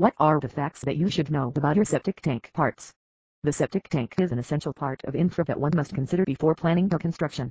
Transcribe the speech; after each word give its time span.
What 0.00 0.14
are 0.16 0.40
the 0.40 0.48
facts 0.48 0.80
that 0.86 0.96
you 0.96 1.10
should 1.10 1.30
know 1.30 1.52
about 1.54 1.76
your 1.76 1.84
septic 1.84 2.22
tank 2.22 2.50
parts? 2.54 2.90
The 3.42 3.52
septic 3.52 3.86
tank 3.90 4.14
is 4.18 4.32
an 4.32 4.38
essential 4.38 4.72
part 4.72 5.04
of 5.04 5.14
infra 5.14 5.44
that 5.44 5.60
one 5.60 5.72
must 5.76 5.92
consider 5.92 6.24
before 6.24 6.54
planning 6.54 6.88
the 6.88 6.98
construction. 6.98 7.50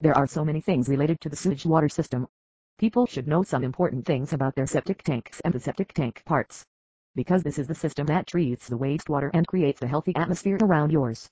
There 0.00 0.16
are 0.16 0.28
so 0.28 0.44
many 0.44 0.60
things 0.60 0.88
related 0.88 1.20
to 1.22 1.28
the 1.28 1.34
sewage 1.34 1.66
water 1.66 1.88
system. 1.88 2.28
People 2.78 3.06
should 3.06 3.26
know 3.26 3.42
some 3.42 3.64
important 3.64 4.06
things 4.06 4.32
about 4.32 4.54
their 4.54 4.68
septic 4.68 5.02
tanks 5.02 5.40
and 5.40 5.52
the 5.52 5.58
septic 5.58 5.92
tank 5.92 6.22
parts. 6.24 6.64
Because 7.16 7.42
this 7.42 7.58
is 7.58 7.66
the 7.66 7.74
system 7.74 8.06
that 8.06 8.28
treats 8.28 8.68
the 8.68 8.78
wastewater 8.78 9.30
and 9.34 9.44
creates 9.48 9.82
a 9.82 9.88
healthy 9.88 10.14
atmosphere 10.14 10.58
around 10.62 10.92
yours. 10.92 11.28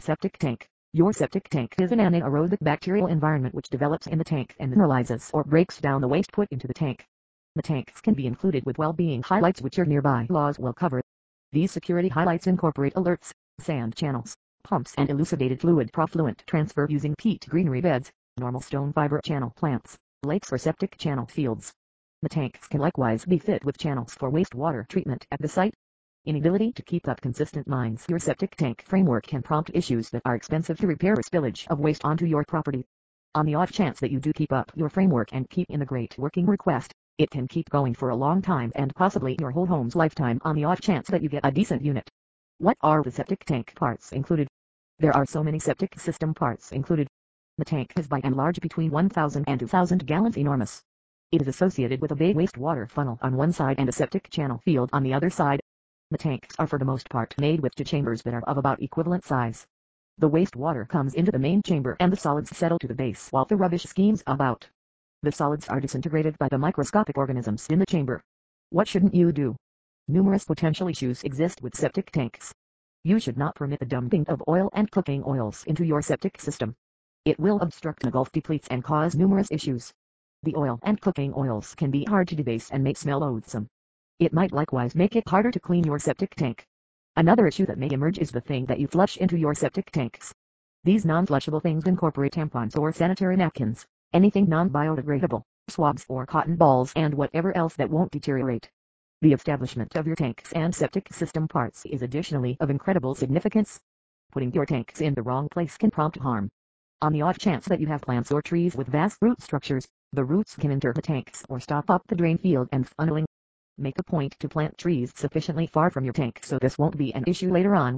Septic 0.00 0.36
tank. 0.38 0.68
Your 0.92 1.12
septic 1.12 1.48
tank 1.48 1.76
is 1.80 1.92
an 1.92 2.00
anaerobic 2.00 2.58
bacterial 2.60 3.06
environment 3.06 3.54
which 3.54 3.70
develops 3.70 4.08
in 4.08 4.18
the 4.18 4.24
tank 4.24 4.56
and 4.58 4.74
mineralizes 4.74 5.30
or 5.32 5.44
breaks 5.44 5.80
down 5.80 6.00
the 6.00 6.08
waste 6.08 6.32
put 6.32 6.48
into 6.50 6.66
the 6.66 6.74
tank. 6.74 7.06
The 7.58 7.62
tanks 7.62 8.00
can 8.00 8.14
be 8.14 8.28
included 8.28 8.64
with 8.64 8.78
well-being 8.78 9.20
highlights 9.20 9.60
which 9.60 9.76
your 9.76 9.84
nearby 9.84 10.28
laws 10.30 10.60
will 10.60 10.72
cover. 10.72 11.02
These 11.50 11.72
security 11.72 12.06
highlights 12.06 12.46
incorporate 12.46 12.94
alerts, 12.94 13.32
sand 13.58 13.96
channels, 13.96 14.36
pumps 14.62 14.94
and 14.96 15.10
elucidated 15.10 15.60
fluid 15.60 15.92
profluent 15.92 16.44
transfer 16.46 16.86
using 16.88 17.16
peat 17.18 17.48
greenery 17.48 17.80
beds, 17.80 18.12
normal 18.36 18.60
stone 18.60 18.92
fiber 18.92 19.20
channel 19.24 19.52
plants, 19.56 19.98
lakes 20.22 20.52
or 20.52 20.58
septic 20.58 20.96
channel 20.98 21.26
fields. 21.26 21.72
The 22.22 22.28
tanks 22.28 22.68
can 22.68 22.80
likewise 22.80 23.24
be 23.24 23.38
fit 23.40 23.64
with 23.64 23.76
channels 23.76 24.14
for 24.14 24.30
wastewater 24.30 24.86
treatment 24.86 25.26
at 25.32 25.42
the 25.42 25.48
site. 25.48 25.74
Inability 26.26 26.70
to 26.74 26.82
keep 26.84 27.08
up 27.08 27.20
consistent 27.20 27.66
lines 27.66 28.06
Your 28.08 28.20
septic 28.20 28.54
tank 28.54 28.84
framework 28.86 29.26
can 29.26 29.42
prompt 29.42 29.72
issues 29.74 30.10
that 30.10 30.22
are 30.24 30.36
expensive 30.36 30.78
to 30.78 30.86
repair 30.86 31.14
or 31.14 31.22
spillage 31.22 31.66
of 31.66 31.80
waste 31.80 32.04
onto 32.04 32.24
your 32.24 32.44
property. 32.44 32.84
On 33.34 33.44
the 33.44 33.56
off 33.56 33.72
chance 33.72 33.98
that 33.98 34.12
you 34.12 34.20
do 34.20 34.32
keep 34.32 34.52
up 34.52 34.70
your 34.76 34.88
framework 34.88 35.30
and 35.32 35.50
keep 35.50 35.68
in 35.70 35.80
the 35.80 35.86
great 35.86 36.16
working 36.18 36.46
request, 36.46 36.94
it 37.18 37.30
can 37.32 37.48
keep 37.48 37.68
going 37.68 37.94
for 37.94 38.10
a 38.10 38.16
long 38.16 38.40
time 38.40 38.70
and 38.76 38.94
possibly 38.94 39.36
your 39.40 39.50
whole 39.50 39.66
home's 39.66 39.96
lifetime 39.96 40.40
on 40.44 40.54
the 40.54 40.62
off 40.62 40.80
chance 40.80 41.08
that 41.08 41.20
you 41.20 41.28
get 41.28 41.44
a 41.44 41.50
decent 41.50 41.84
unit. 41.84 42.08
What 42.58 42.76
are 42.80 43.02
the 43.02 43.10
septic 43.10 43.44
tank 43.44 43.74
parts 43.74 44.12
included? 44.12 44.46
There 45.00 45.16
are 45.16 45.26
so 45.26 45.42
many 45.42 45.58
septic 45.58 45.98
system 45.98 46.32
parts 46.32 46.70
included. 46.70 47.08
The 47.56 47.64
tank 47.64 47.92
is 47.96 48.06
by 48.06 48.20
and 48.22 48.36
large 48.36 48.60
between 48.60 48.92
1,000 48.92 49.44
and 49.48 49.58
2,000 49.58 50.06
gallons 50.06 50.38
enormous. 50.38 50.80
It 51.32 51.42
is 51.42 51.48
associated 51.48 52.00
with 52.00 52.12
a 52.12 52.16
bay 52.16 52.34
wastewater 52.34 52.88
funnel 52.88 53.18
on 53.20 53.36
one 53.36 53.52
side 53.52 53.80
and 53.80 53.88
a 53.88 53.92
septic 53.92 54.30
channel 54.30 54.58
field 54.58 54.88
on 54.92 55.02
the 55.02 55.12
other 55.12 55.28
side. 55.28 55.60
The 56.12 56.18
tanks 56.18 56.54
are 56.60 56.68
for 56.68 56.78
the 56.78 56.84
most 56.84 57.10
part 57.10 57.34
made 57.36 57.60
with 57.60 57.74
two 57.74 57.82
chambers 57.82 58.22
that 58.22 58.34
are 58.34 58.44
of 58.44 58.58
about 58.58 58.80
equivalent 58.80 59.24
size. 59.24 59.66
The 60.18 60.30
wastewater 60.30 60.88
comes 60.88 61.14
into 61.14 61.32
the 61.32 61.38
main 61.40 61.62
chamber 61.62 61.96
and 61.98 62.12
the 62.12 62.16
solids 62.16 62.56
settle 62.56 62.78
to 62.78 62.86
the 62.86 62.94
base 62.94 63.28
while 63.32 63.44
the 63.44 63.56
rubbish 63.56 63.84
schemes 63.84 64.22
about. 64.26 64.68
The 65.20 65.32
solids 65.32 65.66
are 65.66 65.80
disintegrated 65.80 66.38
by 66.38 66.46
the 66.48 66.58
microscopic 66.58 67.18
organisms 67.18 67.66
in 67.70 67.80
the 67.80 67.86
chamber. 67.86 68.22
What 68.70 68.86
shouldn't 68.86 69.16
you 69.16 69.32
do? 69.32 69.56
Numerous 70.06 70.44
potential 70.44 70.86
issues 70.86 71.24
exist 71.24 71.60
with 71.60 71.74
septic 71.74 72.12
tanks. 72.12 72.54
You 73.02 73.18
should 73.18 73.36
not 73.36 73.56
permit 73.56 73.80
the 73.80 73.86
dumping 73.86 74.28
of 74.28 74.44
oil 74.46 74.70
and 74.74 74.88
cooking 74.92 75.24
oils 75.26 75.64
into 75.64 75.84
your 75.84 76.02
septic 76.02 76.40
system. 76.40 76.76
It 77.24 77.40
will 77.40 77.58
obstruct 77.58 78.04
the 78.04 78.12
gulf 78.12 78.30
depletes 78.30 78.68
and 78.68 78.84
cause 78.84 79.16
numerous 79.16 79.50
issues. 79.50 79.92
The 80.44 80.54
oil 80.54 80.78
and 80.84 81.00
cooking 81.00 81.34
oils 81.36 81.74
can 81.74 81.90
be 81.90 82.04
hard 82.04 82.28
to 82.28 82.36
debase 82.36 82.70
and 82.70 82.84
may 82.84 82.94
smell 82.94 83.18
loathsome. 83.18 83.66
It 84.20 84.32
might 84.32 84.52
likewise 84.52 84.94
make 84.94 85.16
it 85.16 85.28
harder 85.28 85.50
to 85.50 85.58
clean 85.58 85.82
your 85.82 85.98
septic 85.98 86.36
tank. 86.36 86.64
Another 87.16 87.48
issue 87.48 87.66
that 87.66 87.78
may 87.78 87.90
emerge 87.90 88.20
is 88.20 88.30
the 88.30 88.40
thing 88.40 88.66
that 88.66 88.78
you 88.78 88.86
flush 88.86 89.16
into 89.16 89.36
your 89.36 89.56
septic 89.56 89.90
tanks. 89.90 90.32
These 90.84 91.04
non-flushable 91.04 91.60
things 91.60 91.88
incorporate 91.88 92.34
tampons 92.34 92.78
or 92.78 92.92
sanitary 92.92 93.36
napkins 93.36 93.84
anything 94.12 94.48
non-biodegradable, 94.48 95.42
swabs 95.68 96.04
or 96.08 96.26
cotton 96.26 96.56
balls 96.56 96.92
and 96.96 97.14
whatever 97.14 97.56
else 97.56 97.74
that 97.76 97.90
won't 97.90 98.10
deteriorate. 98.10 98.70
The 99.20 99.32
establishment 99.32 99.96
of 99.96 100.06
your 100.06 100.16
tanks 100.16 100.52
and 100.52 100.74
septic 100.74 101.12
system 101.12 101.48
parts 101.48 101.84
is 101.86 102.02
additionally 102.02 102.56
of 102.60 102.70
incredible 102.70 103.14
significance. 103.14 103.80
Putting 104.30 104.52
your 104.52 104.66
tanks 104.66 105.00
in 105.00 105.14
the 105.14 105.22
wrong 105.22 105.48
place 105.48 105.76
can 105.76 105.90
prompt 105.90 106.18
harm. 106.18 106.50
On 107.02 107.12
the 107.12 107.22
off 107.22 107.38
chance 107.38 107.66
that 107.66 107.80
you 107.80 107.86
have 107.86 108.02
plants 108.02 108.30
or 108.30 108.42
trees 108.42 108.76
with 108.76 108.88
vast 108.88 109.18
root 109.20 109.40
structures, 109.40 109.86
the 110.12 110.24
roots 110.24 110.56
can 110.56 110.70
enter 110.70 110.92
the 110.92 111.02
tanks 111.02 111.44
or 111.48 111.60
stop 111.60 111.90
up 111.90 112.02
the 112.06 112.16
drain 112.16 112.38
field 112.38 112.68
and 112.72 112.88
funneling. 112.96 113.24
Make 113.76 113.98
a 113.98 114.02
point 114.02 114.36
to 114.40 114.48
plant 114.48 114.78
trees 114.78 115.12
sufficiently 115.14 115.66
far 115.66 115.90
from 115.90 116.04
your 116.04 116.12
tank 116.12 116.40
so 116.42 116.58
this 116.58 116.78
won't 116.78 116.96
be 116.96 117.14
an 117.14 117.24
issue 117.26 117.50
later 117.50 117.74
on. 117.74 117.96